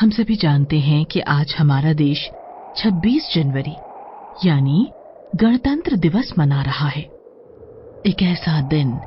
हम 0.00 0.10
सभी 0.10 0.36
जानते 0.36 0.80
हैं 0.80 1.04
कि 1.04 1.20
आज 1.20 1.54
हमारा 1.58 1.92
देश 1.92 2.30
26 2.76 3.34
जनवरी, 3.34 3.74
यानी 4.48 4.92
गणतंत्र 5.36 5.96
दिवस 5.96 6.32
मना 6.38 6.62
रहा 6.62 6.88
है। 6.88 7.02
एक 8.06 8.22
ऐसा 8.22 8.60
दिन 8.60 8.98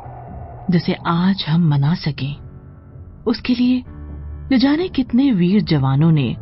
जिसे 0.72 0.94
आज 1.08 1.46
हम 1.50 1.70
मना 1.70 1.96
सकें। 1.96 2.36
उसके 3.28 3.56
लिए 3.56 3.84
न 4.56 4.58
जाने 4.58 4.88
कितने 4.88 5.32
वीर 5.32 5.62
जवानों 5.62 6.12
ने 6.12 6.34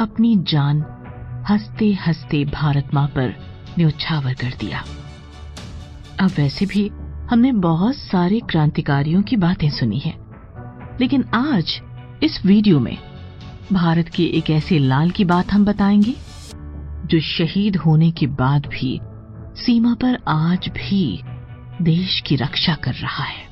अपनी 0.00 0.36
जान 0.36 0.84
हँसते 1.50 1.92
हँसते 1.92 2.44
भारत 2.44 2.90
माँ 2.94 3.08
पर 3.08 3.34
न्यौछावर 3.78 4.34
कर 4.34 4.54
दिया। 4.60 4.84
अब 6.20 6.30
वैसे 6.36 6.66
भी 6.66 6.88
हमने 7.30 7.52
बहुत 7.52 7.96
सारे 7.96 8.40
क्रांतिकारियों 8.40 9.22
की 9.22 9.36
बातें 9.36 9.70
सुनी 9.70 9.98
हैं। 9.98 10.18
लेकिन 11.00 11.24
आज 11.34 11.80
इस 12.22 12.46
वीडियो 12.46 12.80
में 12.80 13.11
भारत 13.72 14.08
के 14.08 14.22
एक 14.38 14.50
ऐसे 14.50 14.78
लाल 14.78 15.10
की 15.10 15.24
बात 15.24 15.52
हम 15.52 15.64
बताएँगे 15.64 16.14
जो 17.06 17.20
शहीद 17.20 17.76
होने 17.76 18.10
के 18.10 18.26
बाद 18.26 18.66
भी 18.66 19.00
सीमा 19.62 19.94
पर 19.94 20.18
आज 20.28 20.68
भी 20.68 21.22
देश 21.82 22.20
की 22.26 22.36
रक्षा 22.36 22.74
कर 22.74 22.94
रहा 22.94 23.24
है। 23.24 23.46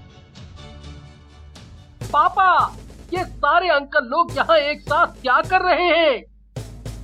पापा 2.12 2.76
ये 3.14 3.24
सारे 3.24 3.68
अंकल 3.68 4.04
लोग 4.04 4.32
यहाँ 4.36 4.56
एक 4.58 4.80
साथ 4.80 5.06
क्या 5.22 5.40
कर 5.40 5.60
रहे 5.60 5.88
हैं? 5.88 6.22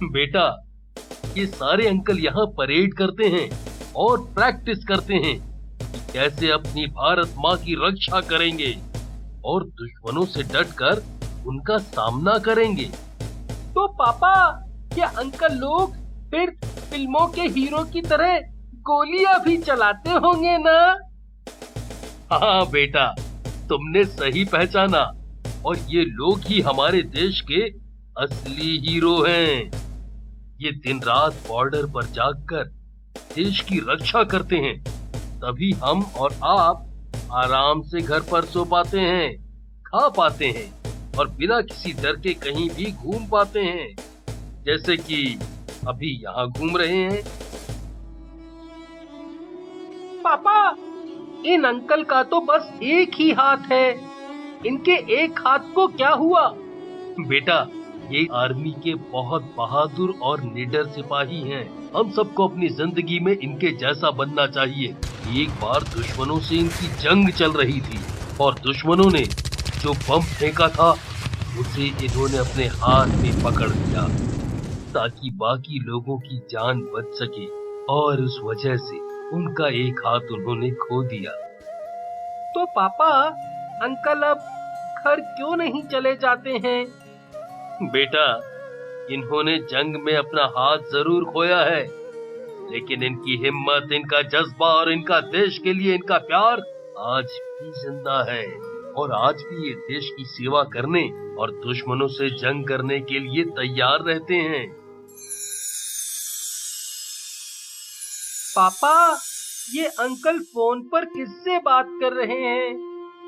बेटा 0.02 0.46
ये 1.36 1.46
सारे 1.46 1.88
अंकल 1.88 2.18
यहाँ 2.18 2.46
परेड 2.46 2.94
करते 2.94 3.28
हैं 3.28 3.48
और 3.96 4.18
प्रैक्टिस 4.34 4.84
करते 4.84 5.14
हैं 5.14 5.38
कैसे 6.12 6.50
अपनी 6.50 6.86
भारत 6.86 7.34
माँ 7.38 7.56
की 7.56 7.74
रक्षा 7.86 8.20
करेंगे 8.20 8.76
और 9.44 9.64
दुश्मनों 9.80 10.24
से 10.26 10.42
डटकर 10.42 11.02
उनका 11.46 11.78
सामना 11.78 12.38
करेंगे। 12.38 12.88
तो 13.76 13.86
पापा, 13.88 14.34
क्या 14.94 15.06
अंकल 15.18 15.54
लोग 15.54 15.94
फिर 16.30 16.50
फ़िल्मों 16.90 17.26
के 17.28 17.42
हीरो 17.48 17.82
की 17.84 18.00
तरह 18.02 18.38
गोलियाँ 18.82 19.34
भी 19.44 19.56
चलाते 19.56 20.10
होंगे 20.10 20.56
ना? 20.58 20.76
हाँ 22.32 22.66
बेटा, 22.66 23.04
तुमने 23.68 24.04
सही 24.04 24.44
पहचाना। 24.44 25.02
और 25.66 25.78
ये 25.88 26.04
लोग 26.04 26.40
ही 26.40 26.60
हमारे 26.60 27.02
देश 27.02 27.40
के 27.40 27.62
असली 28.16 28.78
हीरो 28.86 29.14
हैं। 29.22 29.70
ये 30.60 30.72
दिन 30.78 31.02
रात 31.02 31.42
बॉर्डर 31.48 31.86
पर 31.86 32.04
जाकर 32.12 32.64
देश 33.34 33.60
की 33.60 33.78
रक्षा 33.88 34.22
करते 34.24 34.56
हैं। 34.56 34.76
तभी 35.36 35.72
हम 35.84 36.02
और 36.18 36.38
आप 36.44 37.28
आराम 37.34 37.82
से 37.82 38.00
घर 38.00 38.20
पर 38.20 38.44
सो 38.44 38.64
पाते 38.64 39.00
हैं, 39.00 39.32
खा 39.86 40.08
पाते 40.08 40.46
हैं। 40.48 40.85
और 41.18 41.28
बिना 41.28 41.60
किसी 41.62 41.92
डर 41.92 42.16
के 42.16 42.34
कहीं 42.34 42.68
भी 42.70 42.90
घूम 42.92 43.26
पाते 43.26 43.60
हैं, 43.60 43.94
जैसे 44.66 44.96
कि 44.96 45.38
अभी 45.88 46.10
यहाँ 46.24 46.48
घूम 46.48 46.76
रहे 46.76 46.96
हैं। 46.96 47.22
पापा, 50.24 50.68
इन 51.46 51.64
अंकल 51.64 52.02
का 52.02 52.22
तो 52.22 52.40
बस 52.40 52.70
एक 52.82 53.14
ही 53.14 53.30
हाथ 53.32 53.70
है। 53.72 53.88
इनके 54.66 54.94
एक 55.14 55.38
हाथ 55.38 55.72
को 55.74 55.86
क्या 55.88 56.10
हुआ? 56.10 56.46
बेटा, 57.20 57.66
ये 58.10 58.26
आर्मी 58.34 58.70
के 58.84 58.94
बहुत 59.12 59.42
बहादुर 59.58 60.14
और 60.22 60.42
निडर 60.44 60.86
सिपाही 60.86 61.40
हैं। 61.42 61.64
हम 61.96 62.10
सबको 62.10 62.48
अपनी 62.48 62.68
ज़िंदगी 62.70 63.18
में 63.20 63.32
इनके 63.32 63.70
जैसा 63.76 64.10
बनना 64.10 64.46
चाहिए। 64.46 64.94
एक 65.42 65.50
बार 65.62 65.82
दुश्मनों 65.94 66.38
से 66.40 66.56
इनकी 66.56 66.88
जंग 67.02 67.30
चल 67.32 67.52
रही 67.52 67.80
थी 67.80 67.98
और 68.40 68.58
दुश्मनों 68.58 69.10
ने 69.10 69.24
जो 69.82 69.92
बम 69.92 70.22
फेंका 70.30 70.68
था 70.68 70.90
उसे 71.60 71.86
इन्होंने 72.04 72.38
अपने 72.38 72.66
हाथ 72.80 73.16
में 73.22 73.42
पकड़ 73.42 73.68
लिया 73.68 74.02
ताकि 74.94 75.30
बाकी 75.36 75.78
लोगों 75.86 76.18
की 76.18 76.38
जान 76.50 76.80
बच 76.94 77.14
सके 77.14 77.46
और 77.92 78.20
उस 78.22 78.40
वजह 78.44 78.76
से 78.82 78.98
उनका 79.36 79.68
एक 79.78 80.00
हाथ 80.06 80.32
उन्होंने 80.32 80.70
खो 80.82 81.02
दिया। 81.04 81.32
तो 82.54 82.64
पापा 82.76 83.08
अंकल 83.82 84.22
अब 84.22 84.38
घर 84.98 85.20
क्यों 85.20 85.56
नहीं 85.56 85.82
चले 85.84 86.14
जाते 86.16 86.50
हैं? 86.64 86.86
बेटा 87.92 88.26
इन्होंने 89.14 89.56
जंग 89.72 89.96
में 90.04 90.14
अपना 90.16 90.44
हाथ 90.56 90.78
ज़रूर 90.92 91.24
खोया 91.24 91.58
है 91.64 91.82
लेकिन 92.72 93.02
इनकी 93.02 93.36
हिम्मत 93.44 93.92
इनका 93.92 94.22
जज्बा 94.30 94.68
और 94.74 94.92
इनका 94.92 95.20
देश 95.32 95.58
के 95.64 95.72
लिए 95.72 95.94
इनका 95.94 96.18
प्यार 96.30 96.62
आज 97.08 97.38
भी 97.52 97.70
ज़िंदा 97.82 98.22
है। 98.30 98.44
और 98.96 99.12
आज 99.12 99.42
भी 99.42 99.68
ये 99.68 99.74
देश 99.74 100.10
की 100.16 100.24
सेवा 100.24 100.62
करने 100.62 101.02
और 101.36 101.50
दुश्मनों 101.50 102.06
से 102.08 102.30
जंग 102.30 102.66
करने 102.66 103.00
के 103.00 103.18
लिए 103.18 103.44
तैयार 103.44 104.04
रहते 104.04 104.34
हैं। 104.34 104.66
पापा 108.56 109.18
ये 109.74 109.86
अंकल 109.86 110.38
फ़ोन 110.38 110.82
पर 110.82 111.04
किससे 111.04 111.58
बात 111.58 111.88
कर 112.00 112.12
रहे 112.12 112.40
हैं? 112.40 112.74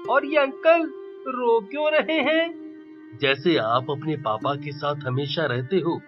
और 0.09 0.25
ये 0.25 0.37
अंकल 0.37 0.87
रो 1.29 1.61
क्यों 1.61 1.91
रहे 1.91 2.21
हैं? 2.21 3.19
जैसे 3.23 3.57
आप 3.57 3.91
अपने 3.91 4.17
पापा 4.17 4.55
के 4.55 4.73
साथ 4.73 4.95
हमेशा 4.95 5.47
रहते 5.47 5.77
हो 5.77 6.01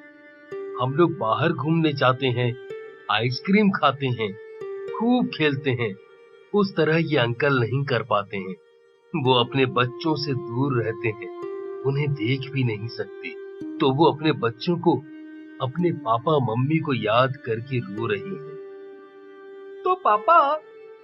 हम 0.82 0.94
लोग 0.94 1.16
बाहर 1.18 1.52
घूमने 1.52 1.92
जाते 1.92 2.26
हैं 2.26 2.52
आइसक्रीम 3.10 3.70
खाते 3.70 4.06
हैं 4.06 4.32
खूब 4.98 5.30
खेलते 5.38 5.70
हैं 5.70 5.94
उस 6.54 6.76
तरह 6.76 6.96
ये 6.96 7.16
अंकल 7.16 7.60
नहीं 7.60 7.84
कर 7.84 8.02
पाते 8.02 8.36
हैं। 8.36 8.54
वो 9.16 9.34
अपने 9.34 9.64
बच्चों 9.66 10.14
से 10.16 10.32
दूर 10.32 10.82
रहते 10.82 11.08
हैं 11.08 11.28
उन्हें 11.82 12.12
देख 12.12 12.50
भी 12.50 12.64
नहीं 12.64 12.88
सकते। 12.88 13.28
तो 13.78 13.90
वो 13.90 14.04
अपने 14.04 14.32
बच्चों 14.32 14.76
को 14.76 14.92
अपने 15.62 15.92
पापा 15.92 16.38
मम्मी 16.38 16.78
को 16.78 16.94
याद 16.94 17.36
करके 17.36 17.78
रो 17.78 18.06
रही 18.06 18.20
है। 18.20 18.54
तो 19.82 19.94
पापा 19.94 20.38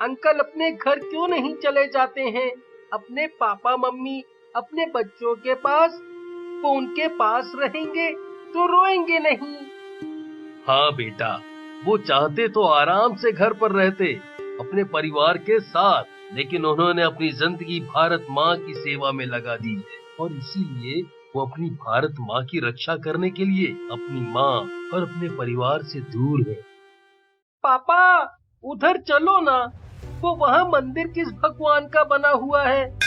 अंकल 0.00 0.38
अपने 0.38 0.70
घर 0.70 0.98
क्यों 0.98 1.28
नहीं 1.28 1.54
चले 1.54 1.86
जाते 1.86 2.20
हैं? 2.20 2.50
अपने 2.92 3.26
पापा 3.26 3.76
मम्मी 3.76 4.24
अपने 4.56 4.86
बच्चों 4.94 5.34
के 5.36 5.54
पास 5.54 6.00
वो 6.62 6.76
उनके 6.76 7.08
पास 7.08 7.52
रहेंगे 7.56 8.10
तो 8.52 8.66
रोएँगे 8.66 9.18
नहीं। 9.18 9.56
हाँ 10.66 10.92
बेटा 10.94 11.40
वो 11.84 11.96
चाहते 11.98 12.48
तो 12.48 12.62
आराम 12.62 13.16
से 13.16 13.32
घर 13.32 13.52
पर 13.52 13.72
रहते 13.72 14.12
अपने 14.60 14.84
परिवार 14.84 15.38
के 15.38 15.60
साथ। 15.60 16.04
लेकिन 16.34 16.64
उन्होंने 16.64 17.02
अपनी 17.02 17.30
ज़िंदगी 17.32 17.80
भारत 17.80 18.26
माँ 18.30 18.56
की 18.56 18.74
सेवा 18.74 19.12
में 19.12 19.26
लगा 19.26 19.56
दी 19.56 19.74
है। 19.74 20.04
और 20.20 20.32
इसीलिए 20.32 21.02
वो 21.36 21.46
अपनी 21.46 21.70
भारत 21.70 22.14
माँ 22.20 22.44
की 22.44 22.68
रक्षा 22.68 22.96
करने 22.96 23.30
के 23.30 23.44
लिए 23.44 23.66
अपनी 23.66 24.20
माँ 24.20 24.52
और 24.94 25.02
अपने 25.02 25.28
परिवार 25.28 25.82
से 25.82 26.00
दूर 26.00 26.44
है। 26.48 26.54
पापा 27.64 28.22
उधर 28.64 28.96
चलो 28.96 29.40
ना। 29.40 29.72
वो 30.20 30.34
वहाँ 30.36 30.64
मंदिर 30.64 31.06
किस 31.06 31.28
भगवान 31.28 31.86
का 31.86 32.04
बना 32.04 32.28
हुआ 32.28 32.64
है? 32.64 32.98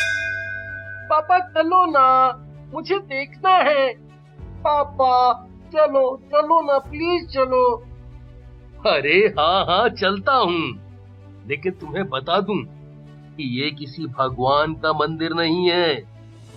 पापा 1.10 1.40
चलो 1.40 1.86
ना। 1.86 2.32
मुझे 2.74 3.00
देखना 3.00 3.50
है। 3.50 3.94
पापा 4.42 5.34
चलो 5.74 6.18
चलो 6.18 6.74
ना 6.74 6.80
प्लीज़ 6.80 7.28
चलो। 7.28 7.76
अरे 8.88 9.18
हाँ 9.40 9.66
हाँ 9.66 9.90
चलता 9.90 10.34
हूँ। 10.34 10.90
लेकिन 11.48 11.72
तुम्हें 11.72 12.10
बता 12.10 12.40
दूँ 12.42 12.79
कि 13.40 13.62
ये 13.62 13.72
किसी 13.72 14.06
भगवान 14.06 14.74
का 14.74 14.94
मंदिर 14.94 15.34
नहीं 15.34 15.70
है, 15.70 16.04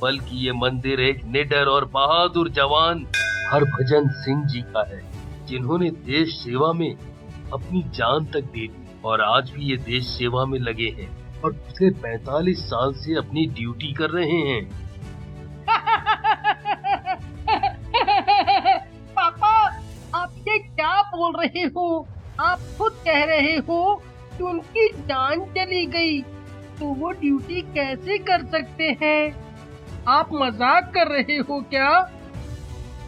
बल्कि 0.02 0.46
ये 0.46 0.52
मंदिर 0.52 1.00
एक 1.00 1.24
निडर 1.24 1.66
और 1.66 1.84
बहादुर 1.84 2.50
जवान 2.50 3.06
हरभजन 3.50 4.08
सिंह 4.08 4.44
जी 4.44 4.62
का 4.62 4.88
है, 4.88 5.02
जिन्होंने 5.46 5.90
देश 5.90 6.36
सेवा 6.36 6.72
में 6.72 6.96
अपनी 7.52 7.82
जान 7.82 8.24
तक 8.24 8.40
दे 8.40 8.66
दी 8.66 9.00
और 9.04 9.20
आज 9.20 9.50
भी 9.50 9.64
ये 9.64 9.76
देश 9.76 10.06
सेवा 10.06 10.44
में 10.44 10.58
लगे 10.58 10.84
हैं 10.84 11.42
और 11.42 11.52
पिछले 11.52 11.90
45 11.90 12.58
साल 12.58 12.94
से 12.94 13.14
अपनी 13.14 13.46
ड्यूटी 13.46 13.92
कर 13.92 14.10
रहे 14.10 14.26
हैं। 14.26 14.82
पापा, 19.12 19.80
आप 20.14 20.34
ये 20.38 20.58
क्या 20.58 21.02
बोल 21.02 21.40
रहे 21.40 21.62
हो? 21.62 22.08
आप 22.40 22.60
खुद 22.78 22.92
कह 22.92 23.24
रहे 23.24 23.56
हो 23.56 24.02
कि 24.36 24.42
उनकी 24.42 24.88
जान 24.88 25.40
चली 25.40 25.86
गई। 25.86 26.41
तो 26.82 26.88
वो 26.94 27.10
ड्यूटी 27.12 27.60
कैसे 27.74 28.16
कर 28.18 28.44
सकते 28.52 28.84
हैं? 29.02 30.04
आप 30.08 30.28
मज़ाक 30.34 30.90
कर 30.94 31.08
रहे 31.08 31.36
हो 31.40 31.60
क्या? 31.70 31.90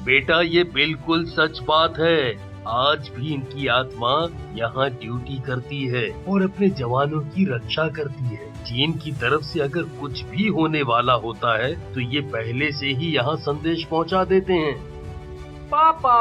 बेटा 0.05 0.41
ये 0.43 0.63
बिल्कुल 0.75 1.25
सच 1.29 1.59
बात 1.69 1.99
है। 2.01 2.21
आज 2.69 3.09
भी 3.09 3.33
इनकी 3.35 3.67
आत्मा 3.69 4.13
यहाँ 4.57 4.89
ड्यूटी 4.91 5.39
करती 5.47 5.83
है 5.87 6.05
और 6.25 6.43
अपने 6.43 6.69
जवानों 6.81 7.21
की 7.25 7.45
रक्षा 7.47 7.89
करती 7.97 8.25
है। 8.27 8.53
चीन 8.63 8.93
की 8.99 9.13
तरफ़ 9.15 9.43
से 9.43 9.61
अगर 9.61 9.89
कुछ 9.99 10.23
भी 10.27 10.47
होने 10.51 10.83
वाला 10.85 11.15
होता 11.25 11.57
है 11.63 11.73
तो 11.95 12.01
ये 12.13 12.21
पहले 12.31 12.71
से 12.73 12.93
ही 12.93 13.13
यहाँ 13.15 13.37
संदेश 13.41 13.85
पहुँचा 13.87 14.25
देते 14.27 14.53
हैं। 14.53 14.77
पापा 15.71 16.21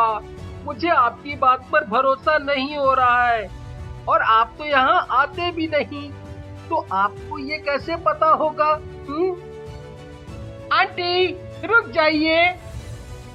मुझे 0.65 0.89
आपकी 0.89 1.35
बात 1.37 1.69
पर 1.71 1.85
भरोसा 1.87 2.37
नहीं 2.43 2.75
हो 2.77 2.93
रहा 2.95 3.27
है 3.27 3.47
और 4.07 4.21
आप 4.31 4.55
तो 4.57 4.65
यहाँ 4.65 5.05
आते 5.11 5.51
भी 5.51 5.67
नहीं। 5.67 6.09
तो 6.69 6.87
आपको 6.91 7.39
ये 7.39 7.57
कैसे 7.57 7.95
पता 7.95 8.29
होगा? 8.29 8.81
हम्म? 9.09 9.31
आंटी 10.73 11.31
रुक 11.67 11.89
जाइए। 11.89 12.55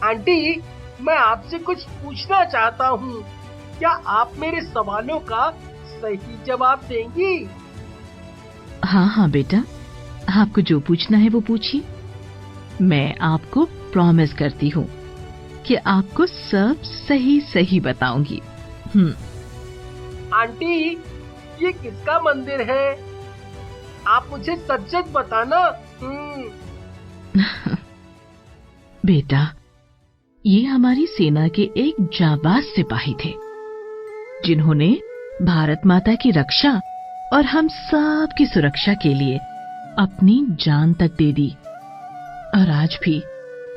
आंटी 0.05 0.63
मैं 1.01 1.17
आपसे 1.17 1.59
कुछ 1.59 1.85
पूछना 1.85 2.45
चाहता 2.45 2.87
हूँ। 2.87 3.25
क्या 3.79 3.91
आप 3.91 4.33
मेरे 4.39 4.61
सवालों 4.61 5.21
का 5.21 5.51
सही 5.87 6.45
जवाब 6.47 6.79
देंगी? 6.89 7.49
हाँ 8.85 9.07
हाँ 9.07 9.31
बेटा। 9.31 9.65
आपको 10.41 10.61
जो 10.61 10.81
पूछना 10.81 11.19
है 11.19 11.29
वो 11.29 11.41
पूछिए। 11.41 11.85
मैं 12.81 13.17
आपको 13.19 13.65
प्रॉमिस 13.65 14.35
करती 14.35 14.69
हूँ 14.69 14.89
कि 15.67 15.75
आपको 15.75 16.27
सब 16.27 16.83
सही 16.83 17.41
सही 17.41 17.81
बताऊँगी। 17.81 18.43
हम्म। 18.95 19.15
आंटी 20.35 20.93
ये 21.63 21.73
किसका 21.73 22.21
मंदिर 22.21 22.71
है? 22.71 23.08
आप 24.19 24.27
मुझे 24.31 24.57
सच 24.57 24.89
सच 24.89 25.05
बताना। 25.13 25.81
हम्म। 26.03 26.51
बेटा, 29.07 29.55
ये 30.47 30.65
हमारी 30.65 31.07
सेना 31.07 31.49
के 31.49 31.63
एक 31.63 31.95
जाबाज 32.01 32.63
सिपाही 32.63 33.15
थे, 33.25 33.35
जिन्होंने 34.47 35.01
भारत 35.43 35.81
माता 35.87 36.15
की 36.15 36.31
रक्षा 36.31 36.81
और 37.33 37.45
हम 37.45 37.69
सब 37.69 38.29
की 38.39 38.47
सुरक्षा 38.47 38.95
के 38.95 39.15
लिए 39.15 39.39
अपनी 39.99 40.47
जान 40.51 40.93
तक 40.93 41.11
दे 41.19 41.33
दी। 41.33 41.55
और 42.55 42.71
आज 42.71 42.99
भी 43.05 43.23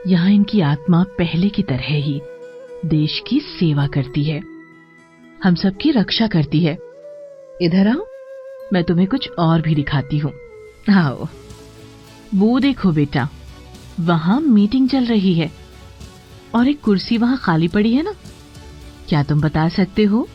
यहाँ 0.08 0.32
इनकी 0.32 0.62
आत्मा 0.62 1.04
पहले 1.04 1.50
की 1.50 1.64
तरह 1.64 1.96
ही 1.96 2.22
देश 2.86 3.22
की 3.28 3.40
सेवा 3.40 3.88
करती 3.88 4.24
है। 4.24 4.42
हम 5.44 5.56
सबकी 5.56 5.92
रक्षा 5.92 6.28
करती 6.28 6.60
है। 6.60 6.78
इधर 7.62 7.88
आओ। 7.88 8.11
मैं 8.74 8.84
तुम्हें 8.84 9.08
कुछ 9.08 9.30
और 9.40 9.62
भी 9.62 9.76
दिखाती 9.76 10.18
हूँ। 10.18 10.34
आओ। 10.94 11.28
वो 12.36 12.60
देखो 12.60 12.92
बेटा, 12.92 13.30
वहाँ 14.00 14.42
मीटिंग 14.42 14.90
चल 14.90 15.06
रही 15.06 15.34
है। 15.34 15.52
और 16.56 16.68
एक 16.68 16.82
कुर्सी 16.82 17.18
वहाँ 17.18 17.38
खाली 17.38 17.68
पड़ी 17.68 17.94
है 17.94 18.04
ना? 18.04 18.14
क्या 19.10 19.24
तुम 19.24 19.42
बता 19.42 19.70
सकते 19.70 20.04
हो? 20.04 20.28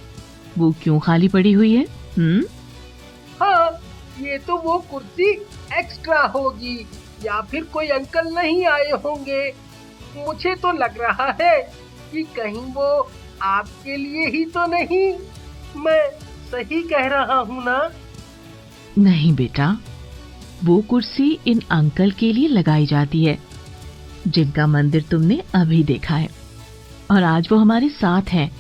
वो 0.58 0.74
क्यों 0.82 1.00
खाली 1.00 1.28
पड़ी 1.28 1.52
हुई 1.52 1.74
है? 1.74 1.82
हम्म? 2.18 2.44
हाँ 3.42 3.70
ये 4.20 4.38
तो 4.38 4.56
वो 4.56 4.78
कुर्सी 4.78 5.30
एक्स्ट्रा 5.78 6.20
होगी, 6.20 6.86
या 7.24 7.40
फिर 7.40 7.64
कोई 7.64 7.88
अंकल 7.88 8.34
नहीं 8.34 8.66
आए 8.66 8.90
होंगे। 8.90 9.54
मुझे 10.16 10.54
तो 10.54 10.72
लग 10.72 11.00
रहा 11.00 11.36
है 11.40 11.62
कि 12.12 12.22
कहीं 12.22 12.72
वो 12.72 13.10
आपके 13.42 13.96
लिए 13.96 14.26
ही 14.26 14.44
तो 14.44 14.66
नहीं। 14.66 15.18
मैं 15.76 16.10
सही 16.50 16.82
कह 16.82 17.06
रहा 17.06 17.34
हूँ 17.34 17.64
ना? 17.64 17.90
नहीं 18.98 19.34
बेटा 19.36 19.76
वो 20.64 20.80
कुर्सी 20.82 21.38
इन 21.46 21.60
अंकल 21.70 22.10
के 22.10 22.32
लिए 22.32 22.48
लगाई 22.48 22.86
जाती 22.86 23.24
है 23.24 23.38
जिनका 24.26 24.66
मंदिर 24.66 25.02
तुमने 25.02 25.42
अभी 25.54 25.82
देखा 25.84 26.16
है। 26.16 26.28
और 27.10 27.22
आज 27.22 27.48
वो 27.52 27.58
हमारे 27.58 27.88
साथ 27.88 28.30
हैं 28.30 28.50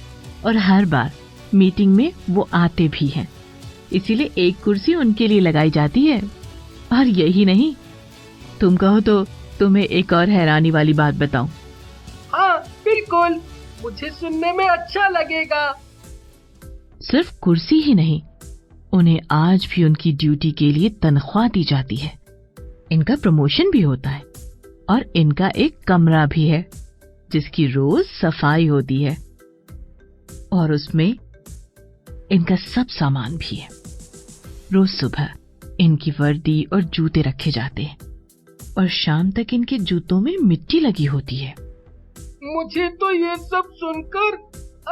और 0.46 0.56
हर 0.56 0.84
बार 0.84 1.12
मीटिंग 1.54 1.94
में 1.94 2.12
वो 2.30 2.48
आते 2.54 2.88
भी 2.88 3.06
हैं। 3.06 3.28
इसीलिए 3.92 4.30
एक 4.38 4.56
कुर्सी 4.64 4.94
उनके 4.94 5.28
लिए 5.28 5.40
लगाई 5.40 5.70
जाती 5.70 6.04
है। 6.06 6.20
और 6.92 7.06
यही 7.06 7.44
नहीं 7.44 7.74
तुम 8.60 8.76
कहो 8.76 9.00
तो 9.00 9.24
तुम्हें 9.58 9.84
एक 9.84 10.12
और 10.12 10.30
हैरानी 10.30 10.70
वाली 10.70 10.92
बात 10.92 11.14
बताऊँ। 11.14 11.50
हाँ 12.32 12.58
बिल्कुल 12.84 13.40
मुझे 13.82 14.10
सुनने 14.10 14.52
में 14.52 14.68
अच्छा 14.68 15.08
लगेगा। 15.08 15.70
सिर्फ़ 17.02 17.38
कुर्सी 17.40 17.80
ही 17.80 17.94
नहीं 17.94 18.20
उन्हें 18.96 19.20
आज 19.30 19.68
भी 19.74 19.84
उनकी 19.84 20.12
ड्यूटी 20.12 20.52
के 20.52 20.72
लिए 20.72 20.88
तनख्वाह 20.88 21.48
दी 21.48 21.64
जाती 21.64 21.96
है। 21.96 22.18
इनका 22.92 23.16
प्रमोशन 23.16 23.70
भी 23.70 23.80
होता 23.80 24.10
है 24.10 24.22
और 24.90 25.12
इनका 25.16 25.48
एक 25.56 25.78
कमरा 25.86 26.26
भी 26.26 26.48
है, 26.48 26.70
जिसकी 27.32 27.66
रोज 27.66 28.06
सफ़ाई 28.06 28.66
होती 28.66 29.02
है। 29.02 29.16
और 30.52 30.72
उसमें 30.72 31.18
इनका 32.30 32.56
सब 32.56 32.86
सामान 32.86 33.36
भी 33.36 33.56
है। 33.56 33.68
रोज 34.72 34.88
सुबह 34.88 35.28
इनकी 35.80 36.10
वर्दी 36.10 36.66
और 36.72 36.82
जूते 36.82 37.22
रखे 37.22 37.50
जाते 37.50 37.82
हैं 37.82 37.96
और 38.78 38.88
शाम 38.88 39.30
तक 39.30 39.46
इनके 39.52 39.78
जूतों 39.78 40.20
में 40.20 40.36
मिट्टी 40.42 40.80
लगी 40.80 41.04
होती 41.04 41.36
है। 41.36 41.54
मुझे 42.44 42.88
तो 42.88 43.12
ये 43.12 43.36
सब 43.36 43.62
सुनकर 43.72 44.36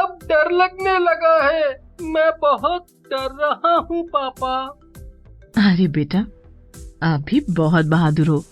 अब 0.01 0.19
डर 0.25 0.51
लगने 0.51 0.99
लगा 0.99 1.49
है। 1.49 1.84
मैं 2.03 2.31
बहुत 2.43 2.87
डर 3.13 3.29
रहा 3.43 3.75
हूँ 3.91 4.09
पापा। 4.17 4.81
अरे 5.73 5.89
बेटा 5.89 6.19
आप 7.03 7.21
भी 7.21 7.41
बहुत 7.51 7.87
बहादुर 7.87 8.27
हो। 8.27 8.45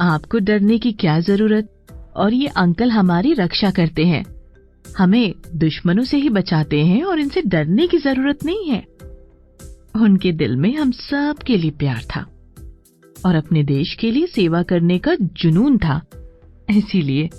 आपको 0.00 0.38
डरने 0.38 0.78
की 0.78 0.92
क्या 0.92 1.20
ज़रूरत? 1.20 1.68
और 2.16 2.32
ये 2.32 2.46
अंकल 2.46 2.90
हमारी 2.90 3.32
रक्षा 3.32 3.70
करते 3.70 4.04
हैं। 4.04 4.24
हमें 4.98 5.34
दुश्मनों 5.54 6.04
से 6.04 6.16
ही 6.16 6.28
बचाते 6.28 6.80
हैं 6.84 7.04
और 7.04 7.20
इनसे 7.20 7.42
डरने 7.42 7.86
की 7.86 7.98
ज़रूरत 7.98 8.44
नहीं 8.44 8.70
है। 8.70 8.86
उनके 9.96 10.32
दिल 10.32 10.56
में 10.56 10.76
हम 10.76 10.90
सब 10.90 11.38
के 11.46 11.56
लिए 11.56 11.70
प्यार 11.70 12.02
था 12.16 12.26
और 13.26 13.34
अपने 13.34 13.62
देश 13.62 13.94
के 13.94 14.10
लिए 14.10 14.26
सेवा 14.26 14.62
करने 14.62 14.98
का 14.98 15.14
जुनून 15.14 15.78
था। 15.78 16.00
इसीलिए 16.70 17.30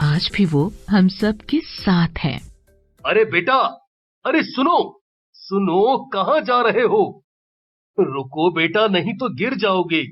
आज 0.00 0.30
भी 0.34 0.44
वो 0.44 0.72
हम 0.90 1.08
सब 1.08 1.36
के 1.36 1.60
साथ 1.60 2.18
हैं। 2.18 2.40
अरे 3.06 3.24
बेटा 3.24 3.81
अरे 4.24 4.42
सुनो 4.42 5.02
सुनो 5.34 6.10
कहा 6.14 6.38
जा 6.40 6.60
रहे 6.62 6.82
हो? 6.82 7.24
रुको 7.98 8.50
बेटा 8.50 8.86
नहीं 8.86 9.14
तो 9.14 9.28
गिर 9.34 9.54
जाओगे। 9.54 10.02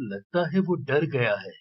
लगता 0.00 0.48
है 0.50 0.60
वो 0.60 0.74
डर 0.74 1.06
गया 1.06 1.34
है। 1.34 1.52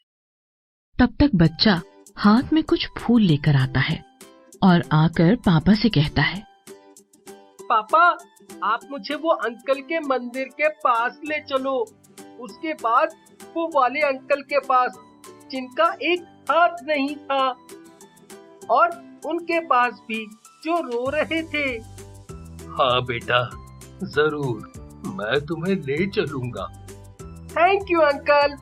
तब 0.99 1.15
तक 1.19 1.31
बच्चा 1.35 1.81
हाथ 2.17 2.53
में 2.53 2.63
कुछ 2.63 2.87
फूल 2.97 3.21
लेकर 3.21 3.55
आता 3.55 3.79
है 3.79 4.03
और 4.63 4.83
आकर 4.93 5.35
पापा 5.35 5.73
से 5.73 5.89
कहता 5.89 6.21
है 6.21 6.45
पापा 7.63 8.03
आप 8.63 8.79
मुझे 8.91 9.15
वो 9.15 9.29
अंकल 9.29 9.81
के 9.81 9.99
मंदिर 9.99 10.45
के 10.45 10.69
पास 10.69 11.19
ले 11.25 11.39
चलो। 11.39 11.75
उसके 12.39 12.73
बाद 12.73 13.15
वो 13.57 13.67
वाले 13.75 14.01
अंकल 14.01 14.41
के 14.41 14.59
पास 14.59 14.97
जिनका 15.51 15.91
एक 16.03 16.21
हाथ 16.51 16.83
नहीं 16.83 17.15
था। 17.15 17.49
और 18.69 19.06
उनके 19.25 19.59
पास 19.67 20.01
भी 20.07 20.25
जो 20.63 20.79
रो 20.81 21.09
रहे 21.09 21.41
थे। 21.43 21.67
हाँ 22.71 23.01
बेटा 23.05 23.43
ज़रूर 24.05 24.71
मैं 25.09 25.39
तुम्हें 25.45 25.75
ले 25.75 26.05
चलूँगा। 26.07 26.67
थैंक 27.51 27.91
यू 27.91 27.99
अंकल 28.01 28.55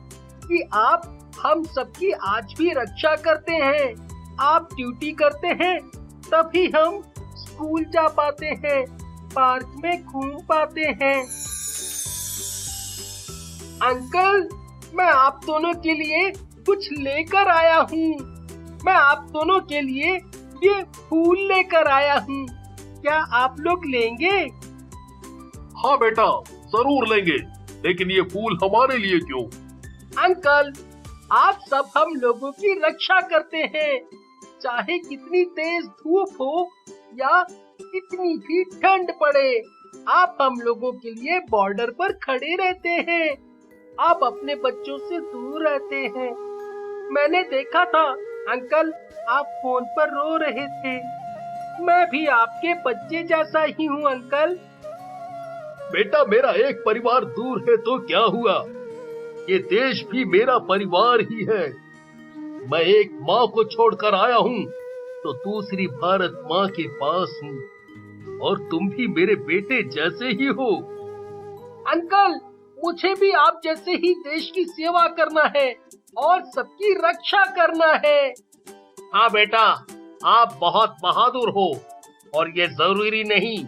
कि 0.46 0.62
आप 0.74 1.12
हम 1.40 1.64
सबकी 1.64 2.10
आज 2.26 2.54
भी 2.58 2.70
रक्षा 2.76 3.14
करते 3.24 3.52
हैं। 3.54 3.94
आप 4.42 4.68
ड्यूटी 4.74 5.12
करते 5.12 5.48
हैं 5.62 5.78
तभी 6.24 6.66
हम 6.76 7.00
स्कूल 7.36 7.84
जा 7.84 8.06
पाते 8.16 8.46
हैं 8.64 8.84
पार्क 9.34 9.74
में 9.76 10.04
घूम 10.04 10.30
पाते 10.48 10.84
हैं। 11.02 11.18
अंकल 13.82 14.48
मैं 14.94 15.06
आप 15.06 15.40
दोनों 15.46 15.72
के 15.82 15.94
लिए 15.94 16.30
कुछ 16.66 16.88
लेकर 16.92 17.48
आया 17.50 17.76
हूँ। 17.90 18.08
मैं 18.84 18.94
आप 18.94 19.26
दोनों 19.32 19.58
के 19.62 19.80
लिए 19.80 20.18
ये 20.64 20.82
फूल 20.94 21.38
लेकर 21.48 21.88
आया 21.88 22.14
हूँ। 22.20 22.46
क्या 23.02 23.16
आप 23.34 23.56
लोग 23.60 23.84
लेंगे? 23.86 24.36
हाँ 25.76 25.96
बेटा 25.98 26.26
ज़रूर 26.66 27.06
लेंगे। 27.08 27.36
लेकिन 27.86 28.10
ये 28.10 28.22
फूल 28.22 28.58
हमारे 28.62 28.98
लिए 28.98 29.18
क्यों? 29.18 29.42
अंकल 30.24 30.72
आप 31.32 31.58
सब 31.70 31.90
हम 31.96 32.14
लोगों 32.14 32.52
की 32.52 32.72
रक्षा 32.80 33.20
करते 33.20 33.58
हैं। 33.74 34.00
चाहे 34.62 34.98
कितनी 34.98 35.44
तेज 35.44 35.84
धूप 35.84 36.36
हो 36.40 36.70
या 37.14 37.42
कितनी 37.82 38.36
भी 38.36 38.62
ठंड 38.64 39.10
पड़े 39.12 39.62
आप 40.08 40.38
हम 40.42 40.60
लोगों 40.60 40.92
के 40.92 41.10
लिए 41.10 41.38
बॉर्डर 41.50 41.90
पर 41.90 42.12
खड़े 42.22 42.54
रहते 42.56 42.88
हैं। 42.88 43.28
आप 44.00 44.20
अपने 44.24 44.54
बच्चों 44.54 44.98
से 44.98 45.18
दूर 45.22 45.68
रहते 45.68 45.96
हैं। 45.96 46.30
मैंने 47.10 47.42
देखा 47.42 47.84
था 47.84 48.04
अंकल 48.48 48.92
आप 49.28 49.46
फ़ोन 49.62 49.84
पर 49.96 50.10
रो 50.10 50.36
रहे 50.36 50.66
थे। 50.74 50.96
मैं 51.84 52.04
भी 52.10 52.26
आपके 52.26 52.74
बच्चे 52.82 53.22
जैसा 53.24 53.62
ही 53.62 53.84
हूँ 53.84 54.02
अंकल। 54.02 54.54
बेटा 55.92 56.24
मेरा 56.24 56.50
एक 56.68 56.82
परिवार 56.86 57.24
दूर 57.34 57.64
है 57.70 57.76
तो 57.76 57.98
क्या 58.06 58.20
हुआ? 58.36 58.54
ये 59.50 59.58
देश 59.70 60.04
भी 60.10 60.24
मेरा 60.24 60.58
परिवार 60.68 61.20
ही 61.22 61.44
है। 61.44 61.64
मैं 62.70 62.80
एक 62.80 63.18
माँ 63.22 63.46
को 63.46 63.64
छोड़कर 63.64 64.14
आया 64.14 64.36
हूँ 64.36 64.64
तो 65.22 65.32
दूसरी 65.34 65.86
भारत 65.96 66.40
माँ 66.52 66.66
के 66.70 66.86
पास 66.98 67.38
हूँ 67.42 68.38
और 68.40 68.58
तुम 68.70 68.88
भी 68.88 69.06
मेरे 69.08 69.34
बेटे 69.44 69.82
जैसे 69.90 70.28
ही 70.32 70.46
हो। 70.52 70.70
अंकल 71.88 72.40
मुझे 72.78 73.14
भी 73.14 73.30
आप 73.38 73.60
जैसे 73.64 73.92
ही 73.96 74.14
देश 74.22 74.50
की 74.54 74.64
सेवा 74.64 75.06
करना 75.18 75.50
है। 75.56 75.68
और 76.18 76.42
सबकी 76.46 76.92
रक्षा 76.98 77.44
करना 77.56 77.92
है। 78.04 78.28
हाँ 79.14 79.28
बेटा 79.30 79.64
आप 80.26 80.56
बहुत 80.60 80.96
बहादुर 81.02 81.50
हो 81.50 81.68
और 82.34 82.50
ये 82.58 82.66
ज़रूरी 82.68 83.22
नहीं 83.24 83.58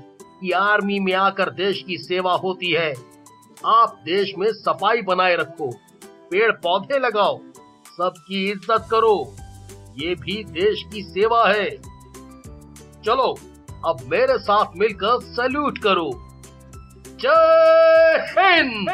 कि 0.40 0.50
आर्मी 0.52 0.98
में 1.00 1.12
आकर 1.14 1.50
देश 1.54 1.82
की 1.86 1.98
सेवा 1.98 2.32
होती 2.36 2.70
है। 2.72 2.92
आप 3.66 4.00
देश 4.04 4.32
में 4.38 4.50
सफ़ाई 4.54 5.02
बनाए 5.02 5.36
रखो 5.36 5.70
पेड़ 6.30 6.50
पौधे 6.62 6.98
लगाओ 6.98 7.38
सबकी 7.90 8.44
इज़्ज़त 8.50 8.86
करो 8.90 9.16
ये 9.98 10.14
भी 10.14 10.42
देश 10.52 10.82
की 10.92 11.02
सेवा 11.04 11.46
है। 11.48 11.70
चलो 13.04 13.36
अब 13.86 14.00
मेरे 14.10 14.38
साथ 14.38 14.76
मिलकर 14.76 15.20
सैल्यूट 15.24 15.78
करो। 15.78 16.10
जय 17.20 18.26
हिंद! 18.30 18.88